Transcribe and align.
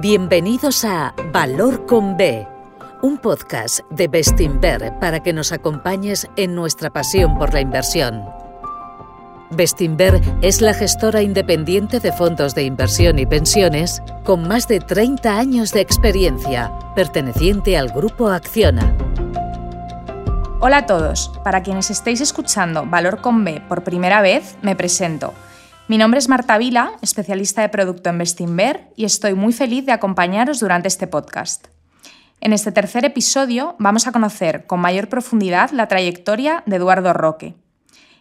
Bienvenidos 0.00 0.86
a 0.86 1.14
Valor 1.30 1.84
con 1.84 2.16
B, 2.16 2.48
un 3.02 3.18
podcast 3.18 3.80
de 3.90 4.08
Bestinver 4.08 4.94
para 4.98 5.22
que 5.22 5.34
nos 5.34 5.52
acompañes 5.52 6.26
en 6.36 6.54
nuestra 6.54 6.88
pasión 6.88 7.36
por 7.36 7.52
la 7.52 7.60
inversión. 7.60 8.24
Bestinver 9.50 10.22
es 10.40 10.62
la 10.62 10.72
gestora 10.72 11.20
independiente 11.20 12.00
de 12.00 12.12
fondos 12.12 12.54
de 12.54 12.62
inversión 12.62 13.18
y 13.18 13.26
pensiones 13.26 14.02
con 14.24 14.48
más 14.48 14.68
de 14.68 14.80
30 14.80 15.38
años 15.38 15.70
de 15.72 15.82
experiencia, 15.82 16.72
perteneciente 16.94 17.76
al 17.76 17.90
grupo 17.90 18.28
Acciona. 18.28 18.96
Hola 20.60 20.78
a 20.78 20.86
todos, 20.86 21.30
para 21.44 21.62
quienes 21.62 21.90
estéis 21.90 22.22
escuchando 22.22 22.86
Valor 22.86 23.20
con 23.20 23.44
B 23.44 23.62
por 23.68 23.84
primera 23.84 24.22
vez, 24.22 24.56
me 24.62 24.74
presento. 24.74 25.34
Mi 25.90 25.98
nombre 25.98 26.18
es 26.18 26.28
Marta 26.28 26.56
Vila, 26.56 26.92
especialista 27.02 27.62
de 27.62 27.68
producto 27.68 28.10
en 28.10 28.18
Bestinver, 28.18 28.92
y 28.94 29.06
estoy 29.06 29.34
muy 29.34 29.52
feliz 29.52 29.84
de 29.86 29.90
acompañaros 29.90 30.60
durante 30.60 30.86
este 30.86 31.08
podcast. 31.08 31.66
En 32.40 32.52
este 32.52 32.70
tercer 32.70 33.04
episodio 33.04 33.74
vamos 33.80 34.06
a 34.06 34.12
conocer 34.12 34.68
con 34.68 34.78
mayor 34.78 35.08
profundidad 35.08 35.72
la 35.72 35.88
trayectoria 35.88 36.62
de 36.64 36.76
Eduardo 36.76 37.12
Roque, 37.12 37.56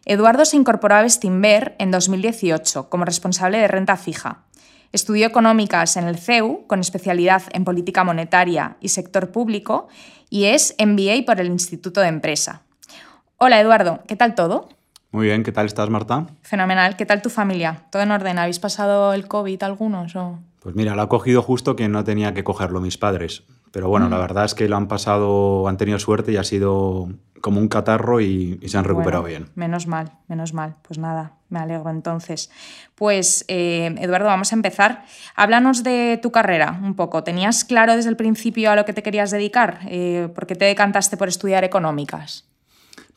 Eduardo 0.03 0.45
se 0.45 0.58
incorporó 0.58 0.95
a 0.95 1.03
Bestinver 1.03 1.75
en 1.77 1.91
2018 1.91 2.89
como 2.89 3.05
responsable 3.05 3.59
de 3.59 3.67
renta 3.67 3.97
fija. 3.97 4.45
Estudió 4.91 5.27
económicas 5.27 5.95
en 5.95 6.08
el 6.08 6.17
CEU, 6.17 6.66
con 6.66 6.80
especialidad 6.80 7.44
en 7.53 7.66
política 7.66 8.03
monetaria 8.03 8.77
y 8.81 8.89
sector 8.89 9.31
público, 9.31 9.89
y 10.31 10.45
es 10.45 10.73
MBA 10.83 11.23
por 11.27 11.39
el 11.39 11.45
Instituto 11.45 12.02
de 12.02 12.08
Empresa. 12.08 12.63
Hola 13.38 13.59
Eduardo, 13.59 13.99
¿qué 14.08 14.16
tal 14.16 14.33
todo? 14.33 14.70
Muy 15.12 15.26
bien, 15.26 15.44
¿qué 15.44 15.52
tal 15.52 15.66
estás, 15.66 15.90
Marta? 15.90 16.27
Fenomenal, 16.44 16.95
¿qué 16.95 17.05
tal 17.05 17.22
tu 17.22 17.30
familia? 17.30 17.81
¿Todo 17.91 18.04
en 18.04 18.12
orden? 18.12 18.38
¿Habéis 18.38 18.59
pasado 18.59 19.13
el 19.13 19.27
COVID 19.27 19.63
algunos? 19.63 20.16
O... 20.16 20.40
Pues 20.59 20.76
mira, 20.76 20.95
lo 20.95 21.02
ha 21.02 21.09
cogido 21.09 21.41
justo 21.41 21.76
que 21.76 21.88
no 21.88 22.04
tenía 22.04 22.34
que 22.34 22.44
cogerlo 22.44 22.80
mis 22.80 22.98
padres. 22.98 23.44
Pero 23.72 23.88
bueno, 23.89 24.09
la 24.09 24.17
mm. 24.17 24.22
verdad 24.22 24.45
es 24.45 24.53
que 24.53 24.67
lo 24.67 24.78
han 24.78 24.88
pasado, 24.88 25.67
han 25.67 25.78
tenido 25.78 26.00
suerte 26.00 26.31
y 26.31 26.38
ha 26.38 26.44
sido 26.44 27.09
como 27.42 27.59
un 27.59 27.67
catarro 27.67 28.20
y, 28.22 28.59
se 28.67 28.78
han 28.78 28.83
recuperado 28.83 29.23
bien. 29.23 29.50
Menos 29.56 29.88
mal, 29.88 30.11
menos 30.28 30.53
mal. 30.53 30.75
Pues 30.81 31.00
nada, 31.00 31.33
me 31.50 31.59
alegro 31.59 31.89
entonces. 31.89 32.52
Pues 32.95 33.45
eh, 33.48 33.95
Eduardo, 34.00 34.28
vamos 34.28 34.52
a 34.52 34.55
empezar. 34.55 35.05
Háblanos 35.36 35.83
de 35.83 36.20
tu 36.22 36.31
carrera 36.31 36.80
un 36.83 36.95
poco. 36.95 37.23
¿Tenías 37.23 37.64
claro 37.64 37.95
desde 37.95 38.09
el 38.09 38.17
principio 38.17 38.72
a 38.72 38.76
lo 38.76 38.86
que 38.86 38.94
te 38.94 39.03
querías 39.03 39.31
dedicar? 39.31 39.80
Eh, 39.88 40.30
¿Por 40.33 40.48
qué 40.48 40.55
te 40.55 40.66
decantaste 40.66 41.17
por 41.17 41.28
estudiar 41.28 41.64
económicas? 41.64 42.48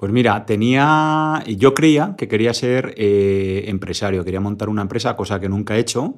Pues 0.02 0.10
mira, 0.10 0.44
tenía, 0.44 1.44
yo 1.46 1.74
creía 1.74 2.16
que 2.18 2.26
quería 2.26 2.52
ser 2.52 2.92
eh, 2.96 3.66
empresario, 3.68 4.24
quería 4.24 4.40
montar 4.40 4.68
una 4.68 4.82
empresa, 4.82 5.14
cosa 5.14 5.38
que 5.38 5.48
nunca 5.48 5.76
he 5.76 5.78
hecho 5.78 6.16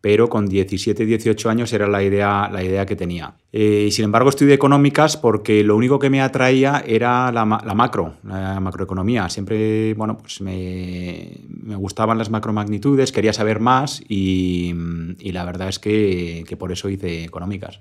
pero 0.00 0.30
con 0.30 0.46
17, 0.46 1.04
18 1.04 1.50
años 1.50 1.70
era 1.74 1.86
la 1.86 2.02
idea, 2.02 2.48
la 2.50 2.64
idea 2.64 2.86
que 2.86 2.96
tenía. 2.96 3.34
Eh, 3.52 3.84
y 3.88 3.90
sin 3.90 4.06
embargo 4.06 4.30
estudié 4.30 4.54
económicas 4.54 5.18
porque 5.18 5.62
lo 5.62 5.76
único 5.76 5.98
que 5.98 6.08
me 6.08 6.22
atraía 6.22 6.82
era 6.86 7.30
la, 7.30 7.44
macro, 7.44 8.14
la 8.24 8.58
macroeconomía. 8.58 9.28
Siempre, 9.28 9.92
bueno, 9.92 10.16
pues 10.16 10.40
me, 10.40 11.40
gustaban 11.76 12.16
las 12.16 12.30
macromagnitudes, 12.30 13.12
quería 13.12 13.34
saber 13.34 13.60
más 13.60 14.02
y, 14.08 14.72
la 15.20 15.44
verdad 15.44 15.68
es 15.68 15.78
que, 15.78 16.56
por 16.58 16.72
eso 16.72 16.88
hice 16.88 17.24
económicas. 17.24 17.80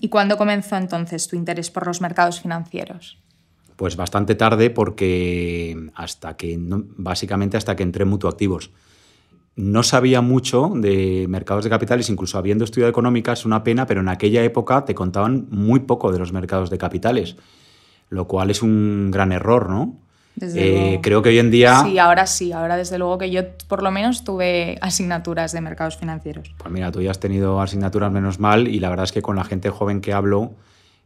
¿Y 0.00 0.08
cuándo 0.08 0.36
comenzó 0.36 0.76
entonces 0.76 1.26
tu 1.26 1.34
interés 1.34 1.72
por 1.72 1.84
los 1.84 2.00
mercados 2.00 2.40
financieros? 2.40 3.18
Pues 3.82 3.96
bastante 3.96 4.36
tarde 4.36 4.70
porque 4.70 5.76
hasta 5.96 6.36
que, 6.36 6.56
básicamente 6.56 7.56
hasta 7.56 7.74
que 7.74 7.82
entré 7.82 8.04
en 8.04 8.10
mutuoactivos 8.10 8.70
no 9.56 9.82
sabía 9.82 10.20
mucho 10.20 10.70
de 10.72 11.26
mercados 11.28 11.64
de 11.64 11.70
capitales, 11.70 12.08
incluso 12.08 12.38
habiendo 12.38 12.62
estudiado 12.62 12.88
económicas, 12.88 13.40
es 13.40 13.44
una 13.44 13.64
pena, 13.64 13.88
pero 13.88 14.00
en 14.00 14.08
aquella 14.08 14.44
época 14.44 14.84
te 14.84 14.94
contaban 14.94 15.48
muy 15.50 15.80
poco 15.80 16.12
de 16.12 16.20
los 16.20 16.32
mercados 16.32 16.70
de 16.70 16.78
capitales, 16.78 17.34
lo 18.08 18.28
cual 18.28 18.52
es 18.52 18.62
un 18.62 19.10
gran 19.10 19.32
error, 19.32 19.68
¿no? 19.68 19.96
Eh, 20.40 21.00
creo 21.02 21.20
que 21.20 21.30
hoy 21.30 21.40
en 21.40 21.50
día... 21.50 21.82
Sí, 21.82 21.98
ahora 21.98 22.28
sí, 22.28 22.52
ahora 22.52 22.76
desde 22.76 22.98
luego 22.98 23.18
que 23.18 23.32
yo 23.32 23.42
por 23.66 23.82
lo 23.82 23.90
menos 23.90 24.22
tuve 24.22 24.78
asignaturas 24.80 25.50
de 25.50 25.60
mercados 25.60 25.96
financieros. 25.96 26.54
Pues 26.56 26.72
mira, 26.72 26.92
tú 26.92 27.00
ya 27.00 27.10
has 27.10 27.18
tenido 27.18 27.60
asignaturas 27.60 28.12
menos 28.12 28.38
mal 28.38 28.68
y 28.68 28.78
la 28.78 28.90
verdad 28.90 29.06
es 29.06 29.12
que 29.12 29.22
con 29.22 29.34
la 29.34 29.42
gente 29.42 29.70
joven 29.70 30.00
que 30.00 30.12
hablo, 30.12 30.52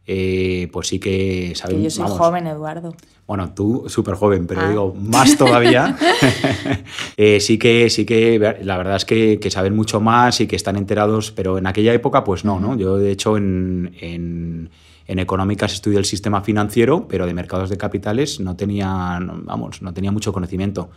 eh, 0.09 0.69
pues 0.71 0.87
sí 0.87 0.99
que 0.99 1.51
sabemos. 1.53 1.83
yo 1.83 1.89
soy 1.89 2.17
joven, 2.17 2.47
Eduardo. 2.47 2.95
Bueno, 3.27 3.53
tú 3.53 3.83
súper 3.87 4.15
joven, 4.15 4.47
pero 4.47 4.61
ah. 4.61 4.69
digo, 4.69 4.95
más 4.95 5.37
todavía. 5.37 5.97
Eh, 7.17 7.39
sí 7.39 7.57
que, 7.57 7.89
sí 7.89 8.05
que, 8.05 8.39
la 8.61 8.77
verdad 8.77 8.95
es 8.95 9.05
que, 9.05 9.39
saben 9.49 9.75
mucho 9.75 9.99
más 9.99 10.39
y 10.39 10.47
que 10.47 10.55
están 10.55 10.77
enterados, 10.77 11.31
pero 11.31 11.57
en 11.57 11.65
aquella 11.65 11.93
época, 11.93 12.23
pues 12.23 12.45
no, 12.45 12.59
¿no? 12.59 12.77
Yo, 12.77 12.97
de 12.97 13.11
hecho, 13.11 13.37
en, 13.37 13.91
en, 13.99 14.69
económicas 15.07 15.73
estudié 15.73 15.97
el 15.97 16.05
sistema 16.05 16.41
financiero, 16.41 17.07
pero 17.07 17.25
de 17.25 17.33
mercados 17.33 17.69
de 17.69 17.77
capitales 17.77 18.39
no 18.39 18.55
tenía, 18.55 19.19
vamos, 19.19 19.81
no 19.81 19.93
tenía 19.93 20.11
mucho 20.11 20.31
conocimiento. 20.31 20.89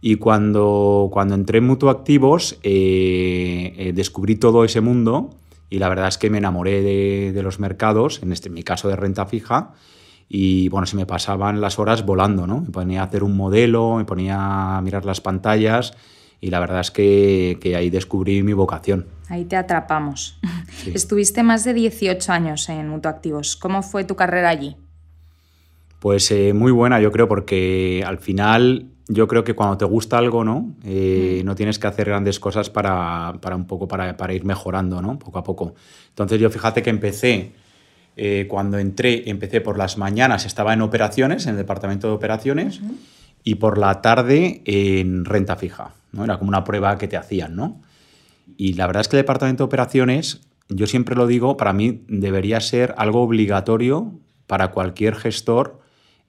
Y 0.00 0.16
cuando, 0.16 1.10
cuando 1.12 1.34
entré 1.34 1.58
en 1.58 1.66
Mutuactivos, 1.66 2.58
eh, 2.62 3.92
descubrí 3.94 4.36
todo 4.36 4.64
ese 4.64 4.80
mundo 4.80 5.30
y 5.72 5.78
la 5.78 5.88
verdad 5.88 6.08
es 6.08 6.18
que 6.18 6.28
me 6.28 6.36
enamoré 6.36 6.82
de, 6.82 7.42
los 7.42 7.58
mercados, 7.58 8.22
en, 8.22 8.30
este, 8.30 8.50
mi 8.50 8.62
caso 8.62 8.88
de 8.88 8.96
renta 8.96 9.24
fija, 9.24 9.70
y 10.28 10.68
bueno, 10.68 10.86
se 10.86 10.96
me 10.96 11.06
pasaban 11.06 11.62
las 11.62 11.78
horas 11.78 12.04
volando, 12.04 12.46
¿no? 12.46 12.60
Me 12.60 12.68
ponía 12.68 13.00
a 13.00 13.04
hacer 13.04 13.24
un 13.24 13.34
modelo, 13.34 13.96
me 13.96 14.04
ponía 14.04 14.76
a 14.76 14.82
mirar 14.82 15.06
las 15.06 15.22
pantallas 15.22 15.94
y 16.42 16.50
la 16.50 16.60
verdad 16.60 16.80
es 16.80 16.90
que, 16.90 17.74
ahí 17.74 17.88
descubrí 17.88 18.42
mi 18.42 18.52
vocación. 18.52 19.06
Ahí 19.30 19.46
te 19.46 19.56
atrapamos. 19.56 20.38
Estuviste 20.92 21.42
más 21.42 21.64
de 21.64 21.72
18 21.72 22.30
años 22.32 22.68
en 22.68 22.90
Mutuactivos. 22.90 23.56
¿Cómo 23.56 23.82
fue 23.82 24.04
tu 24.04 24.14
carrera 24.14 24.50
allí? 24.50 24.76
Pues 26.00 26.30
eh, 26.32 26.52
muy 26.52 26.72
buena, 26.72 27.00
yo 27.00 27.10
creo, 27.12 27.28
porque 27.28 28.04
al 28.06 28.18
final 28.18 28.91
yo 29.08 29.26
creo 29.26 29.44
que 29.44 29.54
cuando 29.54 29.76
te 29.76 29.84
gusta 29.84 30.18
algo, 30.18 30.44
¿no? 30.44 30.74
Eh, 30.84 31.40
mm. 31.42 31.46
no 31.46 31.54
tienes 31.54 31.78
que 31.78 31.86
hacer 31.86 32.08
grandes 32.08 32.38
cosas 32.38 32.70
para, 32.70 33.32
un 33.54 33.66
poco 33.66 33.88
para, 33.88 34.34
ir 34.34 34.44
mejorando, 34.44 35.02
¿no? 35.02 35.18
Poco 35.18 35.38
a 35.38 35.44
poco. 35.44 35.74
Entonces 36.10 36.40
yo 36.40 36.50
fíjate 36.50 36.82
que 36.82 36.90
empecé, 36.90 37.52
eh, 38.16 38.46
cuando 38.48 38.78
entré, 38.78 39.28
empecé 39.28 39.60
por 39.60 39.78
las 39.78 39.98
mañanas, 39.98 40.46
estaba 40.46 40.72
en 40.72 40.82
operaciones, 40.82 41.46
en 41.46 41.52
el 41.52 41.56
departamento 41.56 42.08
de 42.08 42.14
operaciones, 42.14 42.80
y 43.44 43.56
por 43.56 43.78
la 43.78 44.00
tarde 44.02 44.62
en 44.66 45.24
renta 45.24 45.56
fija, 45.56 45.94
¿no? 46.12 46.24
Era 46.24 46.38
como 46.38 46.48
una 46.48 46.64
prueba 46.64 46.96
que 46.98 47.08
te 47.08 47.16
hacían, 47.16 47.56
¿no? 47.56 47.80
Y 48.56 48.74
la 48.74 48.86
verdad 48.86 49.00
es 49.00 49.08
que 49.08 49.16
el 49.16 49.22
departamento 49.22 49.64
de 49.64 49.66
operaciones, 49.66 50.42
yo 50.68 50.86
siempre 50.86 51.16
lo 51.16 51.26
digo, 51.26 51.56
para 51.56 51.72
mí 51.72 52.04
debería 52.08 52.60
ser 52.60 52.94
algo 52.98 53.22
obligatorio 53.22 54.12
para 54.46 54.70
cualquier 54.70 55.16
gestor 55.16 55.81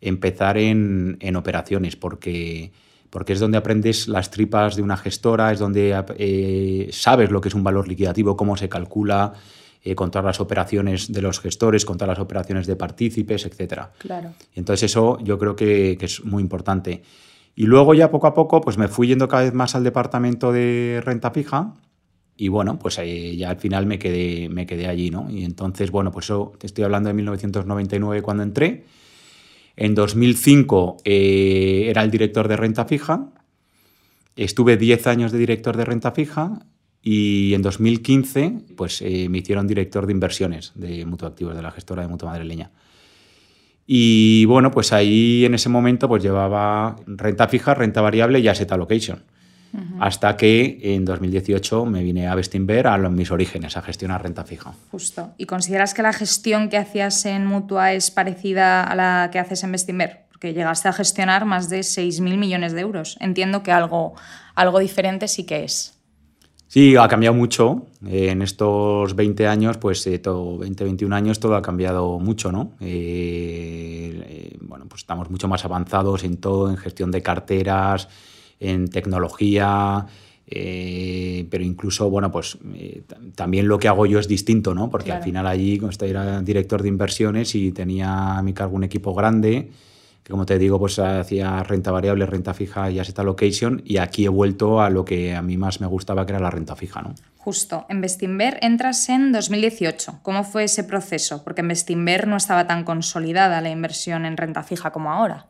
empezar 0.03 0.57
en, 0.57 1.35
operaciones, 1.35 1.95
porque, 1.95 2.71
porque 3.09 3.33
es 3.33 3.39
donde 3.39 3.57
aprendes 3.57 4.07
las 4.07 4.29
tripas 4.29 4.75
de 4.75 4.81
una 4.81 4.97
gestora, 4.97 5.51
es 5.51 5.59
donde 5.59 6.03
eh, 6.17 6.89
sabes 6.91 7.31
lo 7.31 7.39
que 7.39 7.47
es 7.47 7.55
un 7.55 7.63
valor 7.63 7.87
liquidativo, 7.87 8.35
cómo 8.35 8.57
se 8.57 8.67
calcula, 8.67 9.33
eh, 9.81 9.95
contar 9.95 10.25
las 10.25 10.41
operaciones 10.41 11.11
de 11.11 11.21
los 11.21 11.39
gestores, 11.39 11.85
contar 11.85 12.09
las 12.09 12.19
operaciones 12.19 12.67
de 12.67 12.75
partícipes, 12.75 13.45
etc. 13.45 13.83
Claro. 13.97 14.33
Entonces 14.55 14.91
eso 14.91 15.17
yo 15.23 15.39
creo 15.39 15.55
que, 15.55 15.97
es 15.99 16.23
muy 16.25 16.43
importante. 16.43 17.01
Y 17.55 17.65
luego 17.65 17.93
ya 17.93 18.11
poco 18.11 18.27
a 18.27 18.33
poco 18.33 18.59
pues 18.59 18.77
me 18.77 18.87
fui 18.89 19.07
yendo 19.07 19.27
cada 19.27 19.43
vez 19.43 19.53
más 19.53 19.75
al 19.75 19.83
departamento 19.83 20.51
de 20.51 21.01
renta 21.03 21.31
fija 21.31 21.75
y 22.35 22.47
bueno, 22.49 22.79
pues 22.79 22.97
eh, 22.97 23.35
ya 23.37 23.51
al 23.51 23.57
final 23.57 23.85
me 23.85 23.99
quedé, 23.99 24.49
me 24.49 24.65
quedé 24.65 24.87
allí, 24.87 25.11
¿no? 25.11 25.29
Y 25.29 25.45
entonces, 25.45 25.91
bueno, 25.91 26.11
pues 26.11 26.25
eso 26.25 26.53
te 26.57 26.65
estoy 26.65 26.83
hablando 26.83 27.07
de 27.09 27.13
1999 27.13 28.21
cuando 28.23 28.43
entré 28.43 28.85
en 29.75 29.95
2005 29.95 30.97
eh, 31.03 31.85
era 31.89 32.03
el 32.03 32.11
director 32.11 32.47
de 32.47 32.57
renta 32.57 32.85
fija, 32.85 33.29
estuve 34.35 34.77
10 34.77 35.07
años 35.07 35.31
de 35.31 35.37
director 35.37 35.77
de 35.77 35.85
renta 35.85 36.11
fija 36.11 36.65
y 37.01 37.53
en 37.53 37.61
2015 37.61 38.59
pues, 38.75 39.01
eh, 39.01 39.27
me 39.29 39.39
hicieron 39.39 39.67
director 39.67 40.05
de 40.05 40.11
inversiones 40.11 40.71
de 40.75 41.05
Mutuactivos, 41.05 41.55
de 41.55 41.61
la 41.61 41.71
gestora 41.71 42.03
de 42.03 42.07
Mutua 42.07 42.31
Madrileña. 42.31 42.71
Y 43.85 44.45
bueno, 44.45 44.71
pues 44.71 44.93
ahí 44.93 45.43
en 45.43 45.55
ese 45.55 45.67
momento 45.69 46.07
pues 46.07 46.23
llevaba 46.23 46.95
renta 47.05 47.47
fija, 47.47 47.73
renta 47.73 47.99
variable 48.01 48.39
y 48.39 48.47
asset 48.47 48.71
allocation 48.71 49.23
hasta 49.99 50.37
que 50.37 50.79
en 50.81 51.05
2018 51.05 51.85
me 51.85 52.03
vine 52.03 52.27
a 52.27 52.35
Bestinver 52.35 52.87
a 52.87 52.97
mis 53.09 53.31
orígenes, 53.31 53.75
a 53.77 53.81
gestionar 53.81 54.21
renta 54.21 54.43
fija. 54.43 54.73
Justo. 54.91 55.31
¿Y 55.37 55.45
consideras 55.45 55.93
que 55.93 56.03
la 56.03 56.13
gestión 56.13 56.69
que 56.69 56.77
hacías 56.77 57.25
en 57.25 57.45
Mutua 57.45 57.93
es 57.93 58.11
parecida 58.11 58.83
a 58.83 58.95
la 58.95 59.29
que 59.31 59.39
haces 59.39 59.63
en 59.63 59.71
Bestinver? 59.71 60.25
Porque 60.29 60.53
llegaste 60.53 60.89
a 60.89 60.93
gestionar 60.93 61.45
más 61.45 61.69
de 61.69 61.79
6.000 61.79 62.37
millones 62.37 62.73
de 62.73 62.81
euros. 62.81 63.17
Entiendo 63.19 63.63
que 63.63 63.71
algo, 63.71 64.13
algo 64.55 64.79
diferente 64.79 65.27
sí 65.27 65.45
que 65.45 65.63
es. 65.63 65.93
Sí, 66.73 66.95
ha 66.95 67.07
cambiado 67.07 67.35
mucho. 67.35 67.85
en 68.03 68.41
estos 68.41 69.15
20 69.15 69.45
años, 69.45 69.77
pues 69.77 70.07
eh, 70.07 70.17
todo, 70.17 70.57
20, 70.57 70.83
21 70.83 71.15
años, 71.15 71.39
todo 71.39 71.55
ha 71.55 71.61
cambiado 71.61 72.17
mucho, 72.17 72.51
¿no? 72.51 72.71
Eh, 72.79 74.23
eh, 74.25 74.57
bueno, 74.59 74.87
pues 74.89 75.01
estamos 75.01 75.29
mucho 75.29 75.47
más 75.47 75.63
avanzados 75.65 76.23
en 76.23 76.37
todo, 76.37 76.71
en 76.71 76.77
gestión 76.77 77.11
de 77.11 77.21
carteras, 77.21 78.09
en 78.63 78.87
tecnología, 78.87 80.07
Eh, 80.45 81.47
pero 81.49 81.63
incluso, 81.63 82.09
bueno, 82.09 82.29
pues 82.29 82.57
eh, 82.75 83.03
también 83.33 83.67
lo 83.67 83.79
que 83.79 83.87
hago 83.87 84.05
yo 84.05 84.19
es 84.19 84.27
distinto, 84.27 84.75
¿no? 84.75 84.89
Porque 84.89 85.11
al 85.11 85.23
final 85.23 85.47
allí, 85.47 85.81
era 86.01 86.41
director 86.41 86.81
de 86.81 86.89
inversiones 86.89 87.55
y 87.55 87.71
tenía 87.71 88.37
a 88.37 88.43
mi 88.43 88.53
cargo 88.53 88.75
un 88.75 88.83
equipo 88.83 89.15
grande, 89.15 89.71
que 90.21 90.31
como 90.31 90.45
te 90.45 90.59
digo, 90.59 90.77
pues 90.79 90.99
hacía 90.99 91.63
renta 91.63 91.91
variable, 91.91 92.25
renta 92.25 92.53
fija 92.53 92.91
y 92.91 92.99
asset 92.99 93.17
location 93.19 93.81
y 93.85 93.97
aquí 93.97 94.25
he 94.25 94.29
vuelto 94.29 94.81
a 94.81 94.89
lo 94.89 95.05
que 95.05 95.33
a 95.33 95.41
mí 95.41 95.57
más 95.57 95.81
me 95.81 95.87
gustaba, 95.87 96.25
que 96.25 96.33
era 96.33 96.41
la 96.41 96.51
renta 96.51 96.75
fija, 96.75 97.01
¿no? 97.01 97.15
Justo, 97.37 97.85
en 97.89 98.01
Bestinver 98.01 98.59
entras 98.61 99.09
en 99.09 99.31
2018. 99.31 100.19
¿Cómo 100.21 100.43
fue 100.43 100.65
ese 100.65 100.83
proceso? 100.83 101.43
Porque 101.43 101.61
en 101.61 101.69
Bestinver 101.69 102.27
no 102.27 102.37
estaba 102.37 102.67
tan 102.67 102.83
consolidada 102.83 103.59
la 103.59 103.69
inversión 103.69 104.25
en 104.25 104.37
renta 104.37 104.63
fija 104.63 104.91
como 104.91 105.11
ahora. 105.11 105.47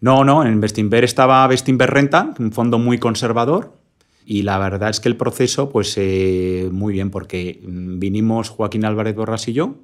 No, 0.00 0.24
no, 0.24 0.44
en 0.44 0.60
Bestinver 0.60 1.04
estaba 1.04 1.46
Bestinver 1.46 1.90
Renta, 1.90 2.34
un 2.38 2.52
fondo 2.52 2.78
muy 2.78 2.98
conservador, 2.98 3.76
y 4.24 4.42
la 4.42 4.58
verdad 4.58 4.90
es 4.90 5.00
que 5.00 5.08
el 5.08 5.16
proceso, 5.16 5.70
pues 5.70 5.94
eh, 5.96 6.68
muy 6.70 6.92
bien, 6.92 7.10
porque 7.10 7.60
vinimos 7.64 8.50
Joaquín 8.50 8.84
Álvarez 8.84 9.16
Borras 9.16 9.48
y 9.48 9.54
yo, 9.54 9.76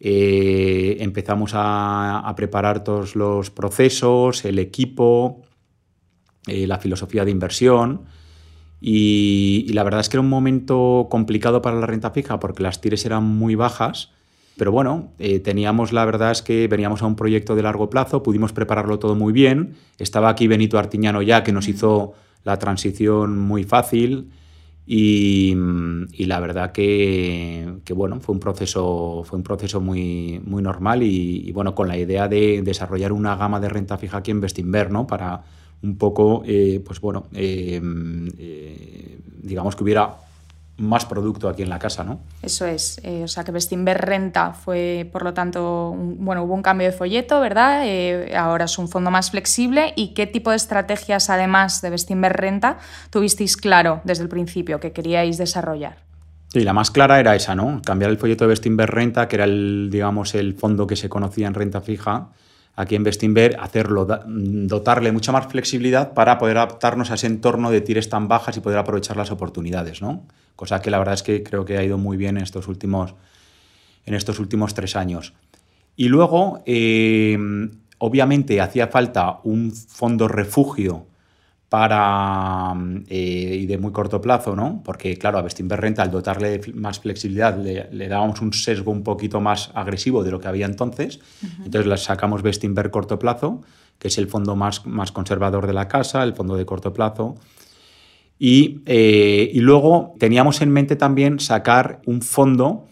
eh, 0.00 0.98
empezamos 1.00 1.52
a, 1.54 2.32
preparar 2.36 2.84
todos 2.84 3.16
los 3.16 3.50
procesos, 3.50 4.44
el 4.44 4.58
equipo, 4.58 5.42
eh, 6.46 6.66
la 6.66 6.78
filosofía 6.78 7.24
de 7.24 7.30
inversión, 7.30 8.02
y, 8.80 9.66
la 9.72 9.82
verdad 9.84 10.00
es 10.00 10.08
que 10.08 10.16
era 10.16 10.22
un 10.22 10.28
momento 10.28 11.08
complicado 11.10 11.62
para 11.62 11.80
la 11.80 11.86
renta 11.86 12.10
fija 12.10 12.38
porque 12.38 12.62
las 12.62 12.80
tires 12.80 13.04
eran 13.06 13.24
muy 13.24 13.54
bajas. 13.54 14.12
Pero 14.56 14.72
bueno, 14.72 15.12
teníamos, 15.44 15.92
la 15.92 16.04
verdad 16.04 16.30
es 16.30 16.40
que 16.40 16.66
veníamos 16.66 17.02
a 17.02 17.06
un 17.06 17.14
proyecto 17.14 17.54
de 17.54 17.62
largo 17.62 17.90
plazo, 17.90 18.22
pudimos 18.22 18.52
prepararlo 18.52 18.98
todo 18.98 19.14
muy 19.14 19.32
bien. 19.32 19.74
Estaba 19.98 20.30
aquí 20.30 20.48
Benito 20.48 20.78
Artiñano 20.78 21.20
ya, 21.20 21.42
que 21.42 21.52
nos 21.52 21.68
hizo 21.68 22.14
la 22.42 22.58
transición 22.58 23.38
muy 23.38 23.64
fácil 23.64 24.30
y, 24.88 25.52
la 26.26 26.38
verdad 26.38 26.70
que, 26.70 27.82
bueno, 27.94 28.20
fue 28.20 28.34
un 28.34 28.40
proceso, 28.40 29.24
fue 29.24 29.36
un 29.36 29.42
proceso 29.42 29.80
muy, 29.80 30.40
muy 30.44 30.62
normal 30.62 31.02
y, 31.02 31.50
bueno, 31.50 31.74
con 31.74 31.88
la 31.88 31.98
idea 31.98 32.28
de 32.28 32.62
desarrollar 32.62 33.12
una 33.12 33.34
gama 33.34 33.58
de 33.58 33.68
renta 33.68 33.98
fija 33.98 34.18
aquí 34.18 34.30
en 34.30 34.40
Bestinver, 34.40 34.92
¿no? 34.92 35.06
Para 35.06 35.42
un 35.82 35.98
poco, 35.98 36.42
eh, 36.46 36.80
pues 36.86 37.00
bueno, 37.00 37.26
eh, 37.32 37.80
eh, 38.38 39.18
digamos 39.42 39.74
que 39.74 39.82
hubiera 39.82 40.14
más 40.78 41.06
producto 41.06 41.48
aquí 41.48 41.62
en 41.62 41.70
la 41.70 41.78
casa, 41.78 42.04
¿no? 42.04 42.20
Eso 42.42 42.66
es. 42.66 43.00
Eh, 43.02 43.22
o 43.24 43.28
sea, 43.28 43.44
que 43.44 43.52
Bestinver 43.52 43.98
Renta 43.98 44.52
fue, 44.52 45.08
por 45.10 45.24
lo 45.24 45.32
tanto, 45.32 45.94
bueno, 45.96 46.42
hubo 46.44 46.54
un 46.54 46.62
cambio 46.62 46.86
de 46.86 46.92
folleto, 46.92 47.40
¿verdad? 47.40 47.82
Eh, 47.86 48.36
ahora 48.36 48.66
es 48.66 48.78
un 48.78 48.88
fondo 48.88 49.10
más 49.10 49.30
flexible. 49.30 49.94
¿Y 49.96 50.08
qué 50.08 50.26
tipo 50.26 50.50
de 50.50 50.56
estrategias, 50.56 51.30
además 51.30 51.80
de 51.80 51.90
Bestinver 51.90 52.34
Renta, 52.34 52.78
tuvisteis 53.10 53.56
claro 53.56 54.02
desde 54.04 54.24
el 54.24 54.28
principio 54.28 54.78
que 54.78 54.92
queríais 54.92 55.38
desarrollar? 55.38 55.96
Sí, 56.48 56.60
la 56.60 56.72
más 56.72 56.90
clara 56.90 57.20
era 57.20 57.34
esa, 57.34 57.54
¿no? 57.54 57.80
Cambiar 57.82 58.10
el 58.10 58.18
folleto 58.18 58.44
de 58.44 58.48
Bestinver 58.48 58.90
Renta, 58.90 59.28
que 59.28 59.36
era 59.36 59.44
el, 59.44 59.88
digamos, 59.90 60.34
el 60.34 60.54
fondo 60.54 60.86
que 60.86 60.96
se 60.96 61.08
conocía 61.08 61.46
en 61.46 61.54
renta 61.54 61.80
fija, 61.80 62.28
aquí 62.76 62.94
en 62.94 63.02
Bestinver, 63.02 63.56
hacerlo, 63.58 64.06
dotarle 64.06 65.10
mucha 65.10 65.32
más 65.32 65.46
flexibilidad 65.46 66.12
para 66.12 66.38
poder 66.38 66.58
adaptarnos 66.58 67.10
a 67.10 67.14
ese 67.14 67.26
entorno 67.26 67.70
de 67.70 67.80
tires 67.80 68.10
tan 68.10 68.28
bajas 68.28 68.56
y 68.58 68.60
poder 68.60 68.78
aprovechar 68.78 69.16
las 69.16 69.30
oportunidades, 69.30 70.02
¿no? 70.02 70.24
Cosa 70.56 70.80
que 70.80 70.90
la 70.90 70.98
verdad 70.98 71.14
es 71.14 71.22
que 71.22 71.42
creo 71.42 71.64
que 71.64 71.76
ha 71.76 71.84
ido 71.84 71.98
muy 71.98 72.16
bien 72.16 72.38
en 72.38 72.42
estos 72.42 72.66
últimos, 72.66 73.14
en 74.06 74.14
estos 74.14 74.40
últimos 74.40 74.74
tres 74.74 74.96
años. 74.96 75.34
Y 75.96 76.08
luego, 76.08 76.62
eh, 76.66 77.38
obviamente, 77.98 78.60
hacía 78.60 78.88
falta 78.88 79.40
un 79.44 79.72
fondo 79.72 80.28
refugio 80.28 81.06
para 81.68 82.74
eh, 83.08 83.58
y 83.60 83.66
de 83.66 83.78
muy 83.78 83.92
corto 83.92 84.20
plazo, 84.20 84.54
¿no? 84.54 84.82
Porque, 84.84 85.16
claro, 85.18 85.38
a 85.38 85.42
Bestinver 85.42 85.80
Renta, 85.80 86.02
al 86.02 86.10
dotarle 86.10 86.60
más 86.74 87.00
flexibilidad, 87.00 87.58
le, 87.58 88.08
dábamos 88.08 88.40
un 88.40 88.52
sesgo 88.52 88.92
un 88.92 89.02
poquito 89.02 89.40
más 89.40 89.70
agresivo 89.74 90.22
de 90.22 90.30
lo 90.30 90.38
que 90.38 90.48
había 90.48 90.66
entonces. 90.66 91.18
Entonces, 91.64 92.02
sacamos 92.02 92.42
Bestinver 92.42 92.90
corto 92.90 93.18
plazo, 93.18 93.62
que 93.98 94.08
es 94.08 94.18
el 94.18 94.28
fondo 94.28 94.54
más, 94.54 94.86
más 94.86 95.10
conservador 95.10 95.66
de 95.66 95.72
la 95.72 95.88
casa, 95.88 96.22
el 96.22 96.34
fondo 96.34 96.56
de 96.56 96.64
corto 96.64 96.92
plazo. 96.92 97.36
Y, 98.38 98.80
eh, 98.86 99.50
y 99.52 99.60
luego 99.60 100.14
teníamos 100.18 100.60
en 100.60 100.70
mente 100.70 100.96
también 100.96 101.40
sacar 101.40 102.00
un 102.04 102.20
fondo 102.20 102.86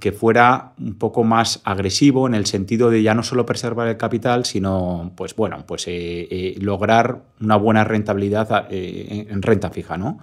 que 0.00 0.12
fuera 0.12 0.72
un 0.78 0.94
poco 0.94 1.24
más 1.24 1.60
agresivo 1.64 2.26
en 2.26 2.34
el 2.34 2.46
sentido 2.46 2.90
de 2.90 3.02
ya 3.02 3.14
no 3.14 3.22
solo 3.22 3.46
preservar 3.46 3.88
el 3.88 3.96
capital, 3.96 4.44
sino 4.44 5.12
pues 5.16 5.34
bueno, 5.34 5.64
pues 5.66 5.86
eh, 5.88 6.28
eh, 6.30 6.56
lograr 6.60 7.22
una 7.40 7.56
buena 7.56 7.84
rentabilidad 7.84 8.66
eh, 8.70 9.26
en 9.28 9.42
renta 9.42 9.70
fija, 9.70 9.96
¿no? 9.96 10.18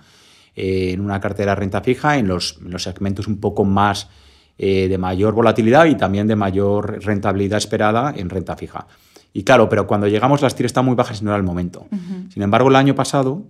en 0.55 1.01
una 1.01 1.19
cartera 1.19 1.55
renta 1.55 1.81
fija, 1.81 2.17
en 2.19 2.27
los, 2.27 2.59
segmentos 2.77 3.27
un 3.27 3.39
poco 3.39 3.65
más 3.65 4.07
de 4.55 4.95
mayor 4.99 5.33
volatilidad 5.33 5.85
y 5.85 5.95
también 5.95 6.27
de 6.27 6.35
mayor 6.35 7.03
rentabilidad 7.03 7.57
esperada 7.57 8.13
en 8.15 8.29
renta 8.29 8.55
fija. 8.55 8.85
Y 9.33 9.41
claro, 9.41 9.67
pero 9.67 9.87
cuando 9.87 10.07
llegamos 10.07 10.43
las 10.43 10.53
tiras 10.53 10.69
están 10.69 10.85
muy 10.85 10.93
bajas 10.93 11.21
y 11.21 11.25
no 11.25 11.31
era 11.31 11.37
el 11.37 11.43
momento. 11.43 11.87
Sin 12.31 12.43
embargo, 12.43 12.69
el 12.69 12.75
año 12.75 12.93
pasado 12.93 13.41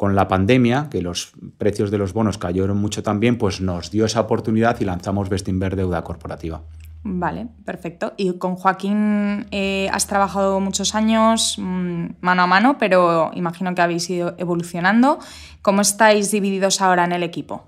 con 0.00 0.16
la 0.16 0.28
pandemia, 0.28 0.88
que 0.90 1.02
los 1.02 1.34
precios 1.58 1.90
de 1.90 1.98
los 1.98 2.14
bonos 2.14 2.38
cayeron 2.38 2.78
mucho 2.78 3.02
también, 3.02 3.36
pues 3.36 3.60
nos 3.60 3.90
dio 3.90 4.06
esa 4.06 4.22
oportunidad 4.22 4.80
y 4.80 4.86
lanzamos 4.86 5.28
Bestinver 5.28 5.76
Deuda 5.76 6.02
Corporativa. 6.04 6.62
Vale, 7.02 7.48
perfecto. 7.66 8.14
Y 8.16 8.32
con 8.38 8.56
Joaquín 8.56 9.44
eh, 9.50 9.90
has 9.92 10.06
trabajado 10.06 10.58
muchos 10.58 10.94
años 10.94 11.56
mm, 11.58 12.12
mano 12.22 12.42
a 12.42 12.46
mano, 12.46 12.78
pero 12.78 13.30
imagino 13.34 13.74
que 13.74 13.82
habéis 13.82 14.08
ido 14.08 14.34
evolucionando. 14.38 15.18
¿Cómo 15.60 15.82
estáis 15.82 16.30
divididos 16.30 16.80
ahora 16.80 17.04
en 17.04 17.12
el 17.12 17.22
equipo? 17.22 17.66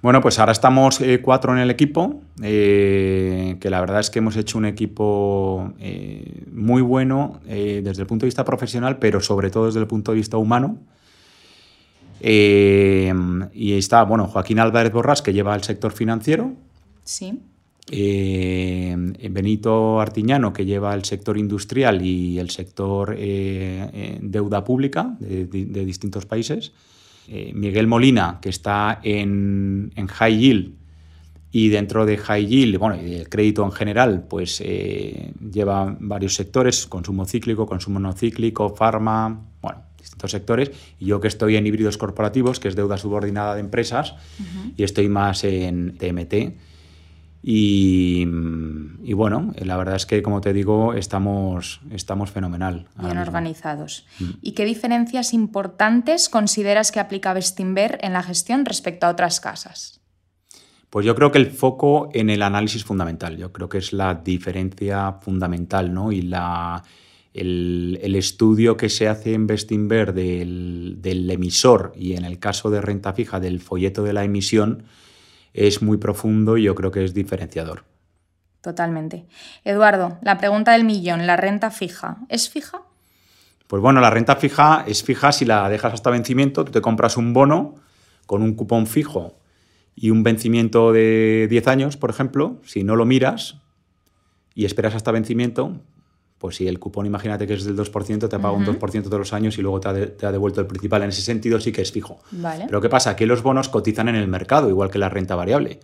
Bueno, 0.00 0.20
pues 0.20 0.38
ahora 0.38 0.52
estamos 0.52 1.00
eh, 1.00 1.20
cuatro 1.22 1.52
en 1.52 1.58
el 1.58 1.72
equipo, 1.72 2.20
eh, 2.40 3.56
que 3.60 3.68
la 3.68 3.80
verdad 3.80 3.98
es 3.98 4.10
que 4.10 4.20
hemos 4.20 4.36
hecho 4.36 4.58
un 4.58 4.66
equipo 4.66 5.72
muy 6.52 6.82
bueno 6.82 7.40
desde 7.44 8.02
el 8.02 8.06
punto 8.06 8.26
de 8.26 8.28
vista 8.28 8.44
profesional, 8.44 8.98
pero 8.98 9.20
sobre 9.20 9.50
todo 9.50 9.66
desde 9.66 9.80
el 9.80 9.88
punto 9.88 10.12
de 10.12 10.18
vista 10.18 10.36
humano. 10.36 10.78
Eh, 12.24 13.12
y 13.52 13.72
está, 13.72 14.04
bueno, 14.04 14.28
Joaquín 14.28 14.60
Álvarez 14.60 14.92
Borrás, 14.92 15.22
que 15.22 15.32
lleva 15.32 15.56
el 15.56 15.64
sector 15.64 15.90
financiero. 15.90 16.54
Sí. 17.02 17.40
Eh, 17.90 18.94
Benito 19.28 20.00
Artiñano, 20.00 20.52
que 20.52 20.64
lleva 20.64 20.94
el 20.94 21.04
sector 21.04 21.36
industrial 21.36 22.00
y 22.00 22.38
el 22.38 22.50
sector 22.50 23.16
eh, 23.18 24.18
deuda 24.22 24.62
pública 24.62 25.16
de, 25.18 25.46
distintos 25.84 26.24
países. 26.24 26.72
Miguel 27.54 27.86
Molina, 27.86 28.38
que 28.40 28.50
está 28.50 29.00
en, 29.02 29.92
en, 29.96 30.06
High 30.06 30.38
Yield 30.38 30.74
y 31.50 31.68
dentro 31.70 32.04
de 32.04 32.18
High 32.18 32.46
Yield, 32.46 32.78
bueno, 32.78 33.00
y 33.00 33.10
de 33.10 33.26
crédito 33.26 33.64
en 33.64 33.72
general, 33.72 34.26
pues 34.28 34.60
lleva 34.60 35.96
varios 35.98 36.34
sectores, 36.34 36.86
consumo 36.86 37.24
cíclico, 37.24 37.64
consumo 37.64 38.00
no 38.00 38.12
cíclico, 38.12 38.74
farma, 38.74 39.40
bueno, 39.62 39.82
distintos 40.02 40.30
sectores, 40.30 40.70
y 40.98 41.06
yo 41.06 41.20
que 41.20 41.28
estoy 41.28 41.56
en 41.56 41.66
híbridos 41.66 41.96
corporativos, 41.96 42.60
que 42.60 42.68
es 42.68 42.76
deuda 42.76 42.98
subordinada 42.98 43.54
de 43.54 43.60
empresas, 43.60 44.14
y 44.76 44.82
estoy 44.82 45.08
más 45.08 45.44
en 45.44 45.96
TMT. 45.96 46.58
Y, 47.44 48.24
bueno, 49.14 49.52
la 49.56 49.76
verdad 49.76 49.96
es 49.96 50.06
que, 50.06 50.22
como 50.22 50.40
te 50.40 50.52
digo, 50.52 50.94
estamos, 50.94 51.80
estamos 51.90 52.30
fenomenal. 52.30 52.86
Bien 53.00 53.18
organizados. 53.18 54.06
Mm. 54.20 54.30
¿Y 54.42 54.52
qué 54.52 54.64
diferencias 54.64 55.34
importantes 55.34 56.28
consideras 56.28 56.92
que 56.92 57.00
aplica 57.00 57.32
Bestinver 57.32 57.98
en 58.02 58.12
la 58.12 58.22
gestión 58.22 58.64
respecto 58.64 59.06
a 59.06 59.10
otras 59.10 59.40
casas? 59.40 60.00
Pues 60.88 61.04
yo 61.04 61.16
creo 61.16 61.32
que 61.32 61.38
el 61.38 61.50
foco 61.50 62.10
en 62.12 62.30
el 62.30 62.42
análisis 62.42 62.84
fundamental, 62.84 63.36
yo 63.36 63.50
creo 63.50 63.68
que 63.68 63.78
es 63.78 63.92
la 63.92 64.14
diferencia 64.14 65.12
fundamental, 65.22 65.92
¿no? 65.92 66.12
Y 66.12 66.22
la, 66.22 66.84
el, 67.34 68.14
estudio 68.14 68.76
que 68.76 68.88
se 68.88 69.08
hace 69.08 69.34
en 69.34 69.46
Bestinver 69.46 70.12
del, 70.12 70.96
del, 71.00 71.30
emisor 71.30 71.92
y 71.96 72.14
en 72.14 72.24
el 72.24 72.38
caso 72.38 72.70
de 72.70 72.80
renta 72.80 73.12
fija 73.12 73.40
del 73.40 73.60
folleto 73.60 74.02
de 74.02 74.12
la 74.12 74.24
emisión 74.24 74.84
es 75.54 75.82
muy 75.82 75.96
profundo 75.96 76.56
y 76.56 76.64
yo 76.64 76.74
creo 76.74 76.90
que 76.90 77.04
es 77.04 77.14
diferenciador. 77.14 77.84
Totalmente. 78.60 79.26
Eduardo, 79.64 80.18
la 80.22 80.38
pregunta 80.38 80.72
del 80.72 80.84
millón, 80.84 81.26
¿la 81.26 81.36
renta 81.36 81.70
fija 81.70 82.18
es 82.28 82.48
fija? 82.48 82.82
Pues 83.66 83.82
bueno, 83.82 84.00
la 84.00 84.10
renta 84.10 84.36
fija 84.36 84.84
es 84.86 85.02
fija 85.02 85.32
si 85.32 85.44
la 85.44 85.68
dejas 85.68 85.94
hasta 85.94 86.10
vencimiento, 86.10 86.64
tú 86.64 86.72
te 86.72 86.80
compras 86.80 87.16
un 87.16 87.32
bono 87.32 87.74
con 88.26 88.42
un 88.42 88.54
cupón 88.54 88.86
fijo 88.86 89.38
y 89.94 90.10
un 90.10 90.22
vencimiento 90.22 90.92
de 90.92 91.46
10 91.50 91.66
años, 91.68 91.96
por 91.96 92.10
ejemplo, 92.10 92.60
si 92.64 92.84
no 92.84 92.96
lo 92.96 93.04
miras 93.04 93.56
y 94.54 94.64
esperas 94.64 94.94
hasta 94.94 95.10
vencimiento, 95.10 95.80
pues 96.42 96.56
si 96.56 96.66
el 96.66 96.80
cupón, 96.80 97.06
imagínate 97.06 97.46
que 97.46 97.54
es 97.54 97.62
del 97.62 97.76
2%, 97.76 98.28
te 98.28 98.38
paga 98.40 98.50
un 98.50 98.66
2% 98.66 99.04
todos 99.04 99.18
los 99.20 99.32
años 99.32 99.56
y 99.58 99.62
luego 99.62 99.78
te 99.78 100.26
ha, 100.26 100.32
devuelto 100.32 100.60
el 100.60 100.66
principal. 100.66 101.04
En 101.04 101.10
ese 101.10 101.22
sentido 101.22 101.60
sí 101.60 101.70
que 101.70 101.82
es 101.82 101.92
fijo. 101.92 102.18
Pero 102.66 102.80
¿qué 102.80 102.88
pasa? 102.88 103.14
Que 103.14 103.26
los 103.26 103.44
bonos 103.44 103.68
cotizan 103.68 104.08
en 104.08 104.16
el 104.16 104.26
mercado, 104.26 104.68
igual 104.68 104.90
que 104.90 104.98
la 104.98 105.08
renta 105.08 105.36
variable. 105.36 105.78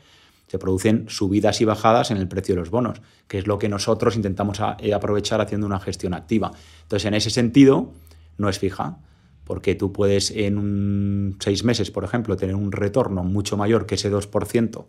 Se 0.49 0.59
producen 0.59 1.05
subidas 1.09 1.61
y 1.61 1.65
bajadas 1.65 2.11
en 2.11 2.17
el 2.17 2.27
precio 2.27 2.57
de 2.57 2.63
los 2.63 2.71
bonos, 2.71 3.01
que 3.29 3.39
es 3.39 3.47
lo 3.47 3.57
que 3.61 3.69
nosotros 3.69 4.17
intentamos 4.17 4.59
eh, 4.81 4.93
aprovechar 4.93 5.41
haciendo 5.41 5.65
una 5.65 5.79
gestión 5.79 6.13
activa. 6.13 6.51
Entonces, 6.83 7.07
en 7.07 7.15
ese 7.15 7.31
sentido, 7.31 7.93
no 8.37 8.49
es 8.49 8.59
fija 8.59 8.99
porque 9.45 9.77
tú 9.77 9.93
puedes 9.93 10.33
en 10.33 11.37
seis 11.39 11.63
meses, 11.63 11.93
por 11.93 12.03
ejemplo, 12.03 12.37
tener 12.37 12.57
un 12.57 12.73
retorno 12.73 13.23
mucho 13.23 13.57
mayor 13.57 13.87
que 13.87 13.95
ese 13.95 14.11
2% 14.13 14.87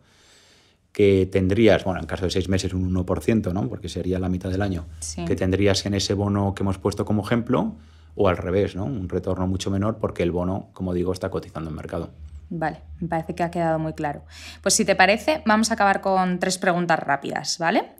que 1.00 1.30
tendrías, 1.32 1.86
bueno, 1.86 2.02
en 2.02 2.06
caso 2.06 2.26
de 2.26 2.30
seis 2.30 2.50
meses 2.50 2.74
un 2.74 2.94
1%, 2.94 3.54
¿no? 3.54 3.70
porque 3.70 3.88
sería 3.88 4.20
la 4.20 4.28
mitad 4.28 4.50
del 4.50 4.62
año, 4.62 4.86
que 5.26 5.34
tendrías 5.38 5.86
en 5.86 5.94
ese 5.94 6.14
bono 6.14 6.54
que 6.54 6.62
hemos 6.62 6.78
puesto 6.78 7.06
como 7.06 7.24
ejemplo, 7.24 7.78
o 8.16 8.28
al 8.28 8.36
revés, 8.36 8.76
¿no? 8.76 8.84
un 8.84 9.08
retorno 9.08 9.48
mucho 9.48 9.72
menor 9.72 9.96
porque 9.98 10.24
el 10.24 10.32
bono, 10.32 10.72
como 10.74 10.94
digo, 10.94 11.14
está 11.14 11.30
cotizando 11.30 11.70
en 11.70 11.76
mercado. 11.78 12.10
Vale, 12.50 12.82
me 13.00 13.08
parece 13.08 13.34
que 13.34 13.44
ha 13.44 13.50
quedado 13.50 13.80
muy 13.80 13.94
claro. 13.94 14.24
Pues 14.62 14.74
si 14.74 14.84
te 14.84 14.94
parece, 14.94 15.42
vamos 15.46 15.72
a 15.72 15.76
acabar 15.76 16.02
con 16.02 16.38
tres 16.38 16.58
preguntas 16.58 17.00
rápidas, 17.00 17.58
¿vale? 17.60 17.94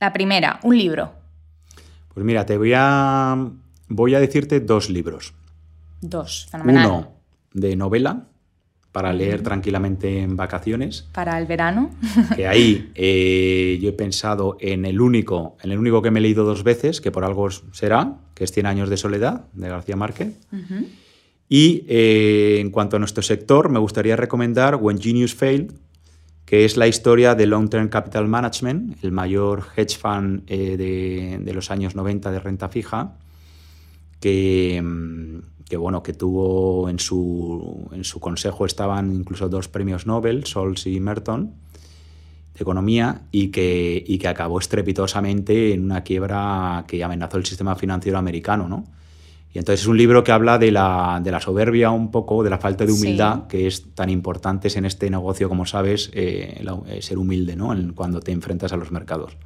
La 0.00 0.14
primera, 0.14 0.58
un 0.62 0.78
libro. 0.78 1.12
Pues 2.14 2.24
mira, 2.24 2.46
te 2.46 2.56
voy 2.56 2.72
a, 2.74 3.36
voy 3.88 4.14
a 4.14 4.20
decirte 4.20 4.60
dos 4.60 4.88
libros. 4.88 5.34
Dos, 6.00 6.48
fenomenal. 6.50 6.86
Uno 6.86 7.12
de 7.52 7.76
novela, 7.76 8.28
para 8.92 9.12
leer 9.12 9.42
tranquilamente 9.42 10.20
en 10.20 10.36
vacaciones. 10.36 11.06
Para 11.12 11.38
el 11.38 11.46
verano. 11.46 11.90
Que 12.36 12.46
ahí 12.46 12.90
eh, 12.94 13.78
yo 13.80 13.90
he 13.90 13.92
pensado 13.92 14.56
en 14.60 14.84
el 14.84 15.00
único, 15.00 15.56
en 15.62 15.72
el 15.72 15.78
único 15.78 16.02
que 16.02 16.10
me 16.10 16.20
he 16.20 16.22
leído 16.22 16.44
dos 16.44 16.62
veces, 16.62 17.00
que 17.00 17.10
por 17.10 17.24
algo 17.24 17.50
será, 17.50 18.16
que 18.34 18.44
es 18.44 18.52
Cien 18.52 18.66
años 18.66 18.88
de 18.88 18.96
soledad, 18.96 19.44
de 19.52 19.68
García 19.68 19.96
Márquez. 19.96 20.34
Y 21.48 21.84
eh, 21.88 22.58
en 22.60 22.70
cuanto 22.70 22.96
a 22.96 22.98
nuestro 22.98 23.22
sector, 23.22 23.70
me 23.70 23.78
gustaría 23.78 24.16
recomendar 24.16 24.76
When 24.76 25.00
Genius 25.00 25.34
Failed, 25.34 25.72
que 26.44 26.64
es 26.64 26.76
la 26.76 26.86
historia 26.86 27.34
de 27.34 27.46
Long 27.46 27.68
Term 27.68 27.88
Capital 27.88 28.26
Management, 28.26 29.02
el 29.04 29.12
mayor 29.12 29.66
hedge 29.76 29.98
fund 29.98 30.42
eh, 30.46 30.76
de, 30.76 31.38
de, 31.40 31.52
los 31.52 31.70
años 31.70 31.94
90 31.94 32.30
de 32.30 32.40
renta 32.40 32.68
fija, 32.68 33.16
que, 34.20 34.80
mm, 34.82 35.38
que, 35.68 35.76
bueno, 35.76 36.02
que 36.02 36.12
tuvo 36.12 36.88
en 36.88 36.98
su, 36.98 37.88
en 37.92 38.04
su 38.04 38.20
consejo 38.20 38.64
estaban 38.64 39.14
incluso 39.14 39.48
dos 39.48 39.68
premios 39.68 40.06
Nobel, 40.06 40.44
Sols 40.44 40.86
y 40.86 40.98
Merton, 41.00 41.52
de 42.54 42.60
economía, 42.60 43.22
y 43.30 43.48
que, 43.48 44.02
y 44.06 44.18
que 44.18 44.28
acabó 44.28 44.58
estrepitosamente 44.58 45.74
en 45.74 45.84
una 45.84 46.02
quiebra 46.02 46.84
que 46.88 47.04
amenazó 47.04 47.36
el 47.36 47.46
sistema 47.46 47.76
financiero 47.76 48.18
americano, 48.18 48.68
¿no? 48.68 48.84
Y 49.58 49.60
entonces 49.60 49.80
es 49.80 49.88
un 49.88 49.98
libro 49.98 50.22
que 50.22 50.30
habla 50.30 50.56
de 50.56 50.70
la, 50.70 51.20
de 51.20 51.32
la 51.32 51.40
soberbia 51.40 51.90
un 51.90 52.12
poco, 52.12 52.44
de 52.44 52.50
la 52.50 52.58
falta 52.58 52.86
de 52.86 52.92
humildad, 52.92 53.48
que 53.48 53.66
es 53.66 53.92
tan 53.92 54.08
importante 54.08 54.68
en 54.72 54.84
este 54.84 55.10
negocio, 55.10 55.48
como 55.48 55.66
sabes, 55.66 56.12
eh, 56.14 56.64
eh, 56.86 57.02
ser 57.02 57.18
humilde 57.18 57.56
¿no? 57.56 57.74
cuando 57.96 58.20
te 58.20 58.30
enfrentas 58.30 58.72
a 58.72 58.76
los 58.76 58.92
mercados. 58.92 59.36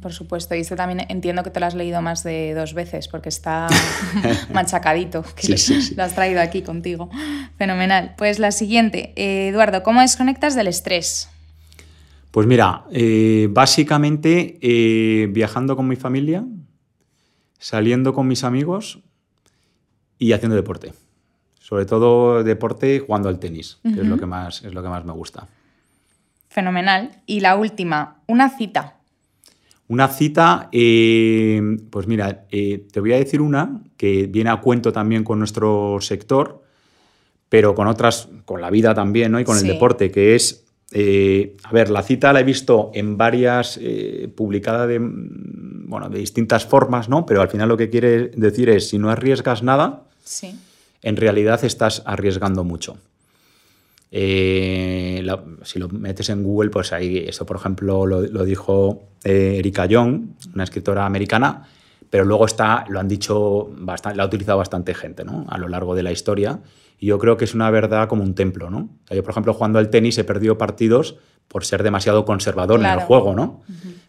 por 0.00 0.12
supuesto, 0.12 0.54
y 0.54 0.60
este 0.60 0.76
también 0.76 1.04
entiendo 1.08 1.42
que 1.42 1.50
te 1.50 1.58
lo 1.58 1.66
has 1.66 1.74
leído 1.74 2.00
más 2.00 2.22
de 2.22 2.54
dos 2.54 2.72
veces, 2.72 3.08
porque 3.08 3.30
está 3.30 3.66
machacadito, 4.54 5.24
que 5.34 5.56
lo 5.96 6.04
has 6.04 6.14
traído 6.14 6.40
aquí 6.40 6.62
contigo. 6.62 7.10
Fenomenal. 7.56 8.14
Pues 8.16 8.38
la 8.38 8.52
siguiente, 8.52 9.12
eh, 9.16 9.48
Eduardo, 9.48 9.82
¿cómo 9.82 10.02
desconectas 10.02 10.54
del 10.54 10.68
estrés? 10.68 11.30
Pues 12.30 12.46
mira, 12.46 12.84
básicamente 13.50 15.26
viajando 15.32 15.74
con 15.74 15.88
mi 15.88 15.96
familia, 15.96 16.44
saliendo 17.58 18.14
con 18.14 18.28
mis 18.28 18.44
amigos 18.44 19.00
y 20.18 20.32
haciendo 20.32 20.56
deporte. 20.56 20.92
Sobre 21.60 21.84
todo 21.84 22.42
deporte 22.44 22.98
jugando 23.00 23.28
al 23.28 23.38
tenis, 23.38 23.78
que 23.82 24.00
es, 24.00 24.06
lo 24.06 24.16
que 24.16 24.26
más, 24.26 24.64
es 24.64 24.72
lo 24.72 24.82
que 24.82 24.88
más 24.88 25.04
me 25.04 25.12
gusta. 25.12 25.46
Fenomenal. 26.48 27.10
Y 27.26 27.40
la 27.40 27.56
última, 27.56 28.22
una 28.26 28.48
cita. 28.48 28.96
Una 29.86 30.08
cita, 30.08 30.68
eh, 30.72 31.60
pues 31.90 32.06
mira, 32.06 32.46
eh, 32.50 32.86
te 32.90 33.00
voy 33.00 33.12
a 33.12 33.16
decir 33.16 33.40
una 33.40 33.80
que 33.96 34.26
viene 34.26 34.50
a 34.50 34.56
cuento 34.56 34.92
también 34.92 35.24
con 35.24 35.38
nuestro 35.38 35.98
sector, 36.00 36.62
pero 37.48 37.74
con 37.74 37.86
otras, 37.86 38.28
con 38.44 38.60
la 38.60 38.70
vida 38.70 38.94
también, 38.94 39.32
¿no? 39.32 39.40
Y 39.40 39.44
con 39.44 39.56
el 39.56 39.66
deporte, 39.66 40.10
que 40.10 40.34
es, 40.34 40.64
eh, 40.92 41.56
a 41.64 41.72
ver, 41.72 41.90
la 41.90 42.02
cita 42.02 42.32
la 42.32 42.40
he 42.40 42.44
visto 42.44 42.90
en 42.94 43.16
varias, 43.16 43.78
publicada 44.34 44.86
de, 44.86 44.98
bueno, 45.00 46.08
de 46.10 46.18
distintas 46.18 46.66
formas, 46.66 47.08
¿no? 47.08 47.24
Pero 47.24 47.40
al 47.40 47.48
final 47.48 47.68
lo 47.68 47.76
que 47.76 47.88
quiere 47.88 48.28
decir 48.28 48.68
es, 48.68 48.88
si 48.88 48.98
no 48.98 49.10
arriesgas 49.10 49.62
nada, 49.62 50.07
en 51.02 51.16
realidad 51.16 51.64
estás 51.64 52.02
arriesgando 52.04 52.64
mucho. 52.64 52.98
Eh, 54.10 55.26
si 55.64 55.78
lo 55.78 55.88
metes 55.88 56.30
en 56.30 56.42
Google, 56.42 56.70
pues 56.70 56.92
ahí, 56.92 57.18
esto 57.28 57.44
por 57.44 57.56
ejemplo 57.56 58.06
lo, 58.06 58.44
dijo 58.44 59.02
eh, 59.24 59.56
Erika 59.58 59.86
Young, 59.86 60.22
una 60.54 60.64
escritora 60.64 61.04
americana, 61.04 61.68
pero 62.08 62.24
luego 62.24 62.46
está, 62.46 62.86
lo 62.88 63.00
han 63.00 63.08
dicho, 63.08 63.70
bastante, 63.76 64.16
lo 64.16 64.22
ha 64.22 64.26
utilizado 64.26 64.58
bastante 64.58 64.94
gente 64.94 65.24
¿no? 65.24 65.44
a 65.48 65.58
lo 65.58 65.68
largo 65.68 65.94
de 65.94 66.02
la 66.02 66.12
historia. 66.12 66.60
Y 66.98 67.06
yo 67.06 67.18
creo 67.18 67.36
que 67.36 67.44
es 67.44 67.54
una 67.54 67.70
verdad 67.70 68.08
como 68.08 68.22
un 68.22 68.34
templo. 68.34 68.70
¿no? 68.70 68.88
yo, 69.10 69.22
por 69.22 69.30
ejemplo, 69.30 69.52
jugando 69.52 69.78
al 69.78 69.90
tenis 69.90 70.16
he 70.18 70.24
perdido 70.24 70.56
partidos 70.58 71.16
por 71.46 71.64
ser 71.64 71.82
demasiado 71.82 72.24
conservador 72.24 72.80
en 72.80 72.86
el 72.86 72.98
juego, 73.00 73.34
¿no? 73.34 73.62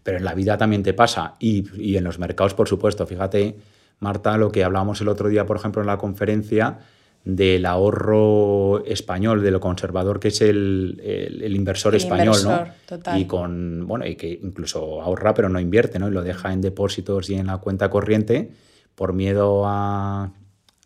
Pero 0.03 0.17
en 0.17 0.25
la 0.25 0.33
vida 0.33 0.57
también 0.57 0.83
te 0.83 0.93
pasa. 0.93 1.35
Y, 1.39 1.65
y 1.81 1.95
en 1.95 2.03
los 2.03 2.19
mercados, 2.19 2.53
por 2.53 2.67
supuesto. 2.67 3.05
Fíjate 3.05 3.55
Marta, 3.99 4.37
lo 4.37 4.51
que 4.51 4.63
hablábamos 4.63 5.01
el 5.01 5.09
otro 5.09 5.29
día, 5.29 5.45
por 5.45 5.57
ejemplo, 5.57 5.81
en 5.81 5.87
la 5.87 5.97
conferencia 5.97 6.79
del 7.25 7.65
ahorro 7.65 8.83
español, 8.85 9.43
de 9.43 9.51
lo 9.51 9.59
conservador 9.59 10.19
que 10.19 10.29
es 10.29 10.41
el, 10.41 11.43
inversor 11.53 11.95
español, 11.95 12.37
¿no? 12.43 13.17
Y 13.17 13.25
con, 13.25 13.85
bueno, 13.87 14.05
y 14.05 14.15
que 14.15 14.39
incluso 14.41 15.01
ahorra 15.01 15.33
pero 15.33 15.49
no 15.49 15.59
invierte, 15.59 15.99
¿no? 15.99 16.07
Y 16.07 16.11
lo 16.11 16.23
deja 16.23 16.53
en 16.53 16.61
depósitos 16.61 17.29
y 17.29 17.35
en 17.35 17.47
la 17.47 17.57
cuenta 17.57 17.89
corriente 17.89 18.51
por 18.95 19.13
miedo 19.13 19.63
a 19.65 20.31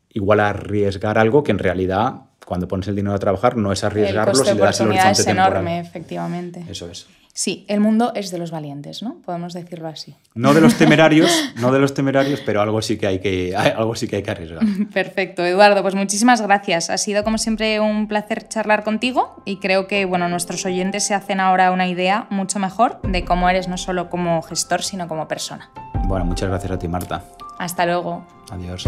igual 0.09 0.39
a 0.39 0.49
arriesgar 0.49 1.17
algo 1.17 1.43
que 1.43 1.51
en 1.51 1.59
realidad 1.59 2.13
cuando 2.45 2.67
pones 2.67 2.87
el 2.87 2.95
dinero 2.95 3.15
a 3.15 3.19
trabajar 3.19 3.55
no 3.55 3.71
es 3.71 3.83
arriesgarlo 3.83 4.35
si 4.35 4.53
le 4.53 4.59
das 4.59 4.79
el 4.81 4.87
horizonte 4.89 5.21
es 5.21 5.27
enorme, 5.27 5.79
efectivamente. 5.79 6.65
Eso 6.69 6.87
es. 6.89 7.07
Sí, 7.35 7.65
el 7.67 7.79
mundo 7.79 8.11
es 8.13 8.29
de 8.29 8.37
los 8.37 8.51
valientes, 8.51 9.01
¿no? 9.01 9.15
Podemos 9.25 9.53
decirlo 9.53 9.87
así. 9.87 10.15
No 10.35 10.53
de 10.53 10.61
los 10.61 10.75
temerarios, 10.75 11.31
no 11.59 11.71
de 11.71 11.79
los 11.79 11.95
temerarios, 11.95 12.41
pero 12.45 12.61
algo 12.61 12.79
sí 12.83 12.97
que 12.97 13.07
hay 13.07 13.19
que, 13.19 13.55
algo 13.75 13.95
sí 13.95 14.07
que, 14.07 14.17
hay 14.17 14.23
que 14.23 14.31
arriesgar. 14.31 14.59
Perfecto, 14.93 15.43
Eduardo, 15.43 15.81
pues 15.81 15.95
muchísimas 15.95 16.41
gracias. 16.41 16.91
Ha 16.91 16.97
sido 16.99 17.23
como 17.23 17.39
siempre 17.39 17.79
un 17.79 18.07
placer 18.07 18.47
charlar 18.47 18.83
contigo 18.83 19.41
y 19.45 19.57
creo 19.57 19.87
que 19.87 20.05
bueno, 20.05 20.29
nuestros 20.29 20.63
oyentes 20.67 21.07
se 21.07 21.15
hacen 21.15 21.39
ahora 21.39 21.71
una 21.71 21.87
idea 21.87 22.27
mucho 22.29 22.59
mejor 22.59 23.01
de 23.01 23.25
cómo 23.25 23.49
eres 23.49 23.67
no 23.67 23.77
solo 23.77 24.11
como 24.11 24.43
gestor, 24.43 24.83
sino 24.83 25.07
como 25.07 25.27
persona. 25.27 25.71
Bueno, 26.05 26.25
muchas 26.25 26.49
gracias 26.49 26.71
a 26.71 26.77
ti, 26.77 26.87
Marta. 26.87 27.23
Hasta 27.57 27.85
luego. 27.87 28.27
Adiós. 28.51 28.87